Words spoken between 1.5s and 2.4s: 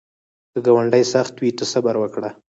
ته صبر وکړه